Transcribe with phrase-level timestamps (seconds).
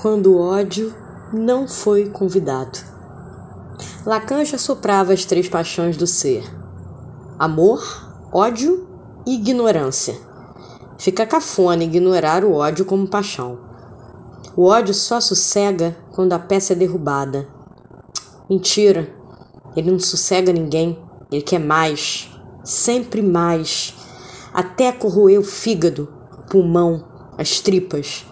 [0.00, 0.94] quando o ódio
[1.30, 2.78] não foi convidado.
[4.06, 6.42] Lacan já soprava as três paixões do ser:
[7.38, 7.82] amor,
[8.32, 8.88] ódio
[9.26, 10.16] e ignorância.
[10.98, 13.58] Fica cafona ignorar o ódio como paixão.
[14.56, 17.46] O ódio só sossega quando a peça é derrubada.
[18.48, 19.14] Mentira,
[19.76, 20.98] ele não sossega ninguém,
[21.30, 22.30] ele quer mais,
[22.64, 23.94] sempre mais,
[24.54, 26.08] até corroer o fígado,
[26.38, 27.04] o pulmão,
[27.36, 28.29] as tripas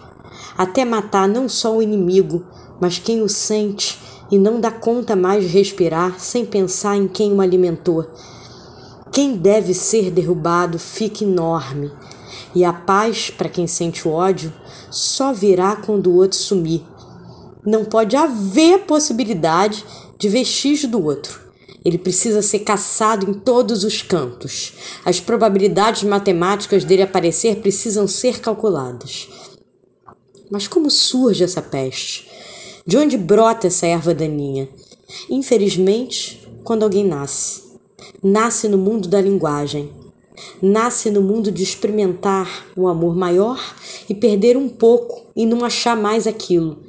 [0.59, 2.45] até matar não só o inimigo,
[2.81, 3.97] mas quem o sente
[4.29, 8.05] e não dá conta mais de respirar sem pensar em quem o alimentou.
[9.09, 11.89] Quem deve ser derrubado fica enorme,
[12.53, 14.51] e a paz, para quem sente o ódio,
[14.91, 16.83] só virá quando o outro sumir.
[17.65, 19.85] Não pode haver possibilidade
[20.17, 21.39] de vestígio do outro.
[21.85, 24.73] Ele precisa ser caçado em todos os cantos.
[25.05, 29.29] As probabilidades matemáticas dele aparecer precisam ser calculadas.
[30.49, 32.27] Mas como surge essa peste?
[32.85, 34.67] De onde brota essa erva daninha?
[35.29, 37.63] Infelizmente, quando alguém nasce.
[38.23, 39.91] Nasce no mundo da linguagem.
[40.61, 43.59] Nasce no mundo de experimentar o um amor maior
[44.09, 46.81] e perder um pouco e não achar mais aquilo.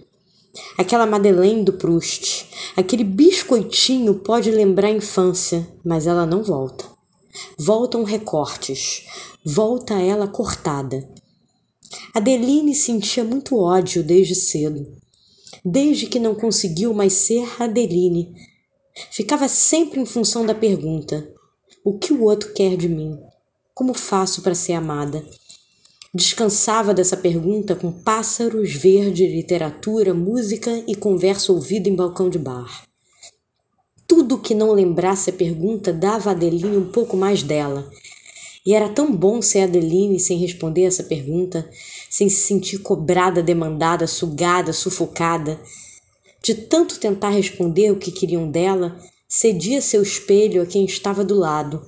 [0.79, 6.85] Aquela Madeleine do Proust, aquele biscoitinho pode lembrar a infância, mas ela não volta.
[7.59, 9.05] Voltam recortes,
[9.45, 11.07] volta ela cortada.
[12.21, 14.95] Adeline sentia muito ódio desde cedo,
[15.65, 18.35] desde que não conseguiu mais ser Adeline.
[19.11, 21.27] Ficava sempre em função da pergunta:
[21.83, 23.19] o que o outro quer de mim?
[23.73, 25.25] Como faço para ser amada?
[26.13, 32.85] Descansava dessa pergunta com pássaros, verde, literatura, música e conversa ouvida em balcão de bar.
[34.07, 37.91] Tudo que não lembrasse a pergunta dava a Adeline um pouco mais dela,
[38.65, 41.69] e era tão bom ser Adeline sem responder essa pergunta,
[42.11, 45.61] sem se sentir cobrada, demandada, sugada, sufocada.
[46.43, 51.35] De tanto tentar responder o que queriam dela, cedia seu espelho a quem estava do
[51.35, 51.83] lado.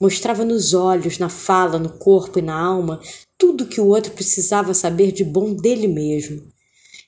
[0.00, 3.00] Mostrava nos olhos, na fala, no corpo e na alma
[3.38, 6.42] tudo que o outro precisava saber de bom dele mesmo.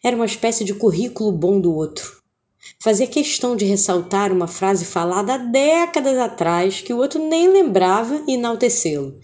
[0.05, 2.18] Era uma espécie de currículo bom do outro.
[2.81, 8.23] Fazia questão de ressaltar uma frase falada há décadas atrás que o outro nem lembrava
[8.27, 9.19] e enaltecê-lo.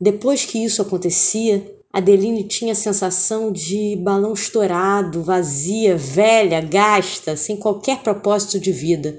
[0.00, 7.56] Depois que isso acontecia, Adeline tinha a sensação de balão estourado, vazia, velha, gasta, sem
[7.56, 9.16] qualquer propósito de vida.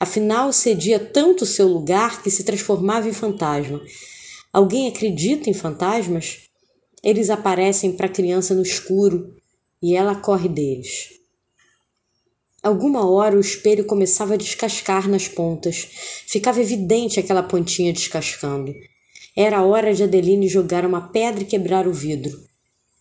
[0.00, 3.80] Afinal, cedia tanto seu lugar que se transformava em fantasma.
[4.52, 6.48] Alguém acredita em fantasmas?
[7.02, 9.36] Eles aparecem para a criança no escuro,
[9.84, 11.10] e ela corre deles.
[12.62, 15.86] Alguma hora o espelho começava a descascar nas pontas.
[16.26, 18.74] Ficava evidente aquela pontinha descascando.
[19.36, 22.34] Era a hora de Adeline jogar uma pedra e quebrar o vidro.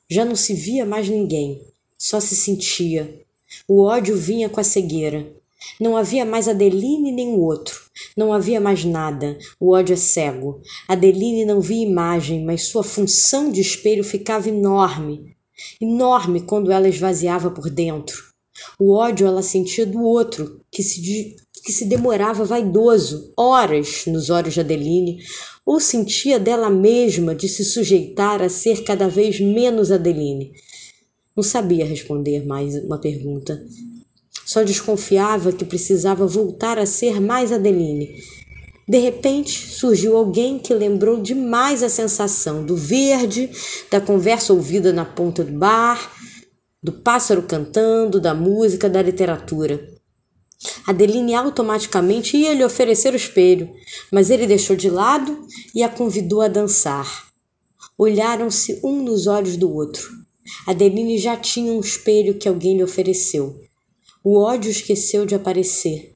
[0.09, 1.61] Já não se via mais ninguém,
[1.97, 3.17] só se sentia.
[3.65, 5.31] O ódio vinha com a cegueira.
[5.79, 7.81] Não havia mais Adeline nem o outro.
[8.17, 9.37] Não havia mais nada.
[9.57, 10.61] O ódio é cego.
[10.85, 15.32] Adeline não via imagem, mas sua função de espelho ficava enorme
[15.79, 18.33] enorme quando ela esvaziava por dentro.
[18.79, 24.53] O ódio ela sentia do outro, que se, que se demorava vaidoso, horas nos olhos
[24.53, 25.23] de Adeline,
[25.65, 30.51] ou sentia dela mesma de se sujeitar a ser cada vez menos Adeline.
[31.35, 33.65] Não sabia responder mais uma pergunta.
[34.45, 38.13] Só desconfiava que precisava voltar a ser mais Adeline
[38.87, 43.49] de repente surgiu alguém que lembrou demais a sensação do verde,
[43.89, 46.11] da conversa ouvida na ponta do bar,
[46.81, 49.89] do pássaro cantando, da música, da literatura.
[50.85, 53.69] Adeline automaticamente ia lhe oferecer o espelho,
[54.11, 57.31] mas ele deixou de lado e a convidou a dançar.
[57.97, 60.09] Olharam-se um nos olhos do outro.
[60.67, 63.61] Adeline já tinha um espelho que alguém lhe ofereceu.
[64.21, 66.13] O ódio esqueceu de aparecer.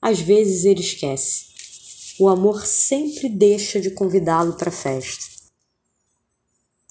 [0.00, 1.53] Às vezes ele esquece
[2.18, 5.33] o amor sempre deixa de convidá-lo para a festa.